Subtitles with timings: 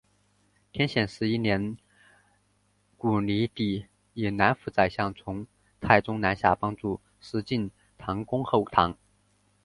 [0.71, 1.77] 天显十一年
[2.97, 3.85] 鹘离底
[4.15, 5.45] 以南府宰相从
[5.79, 8.97] 太宗南下帮助石敬瑭攻后唐。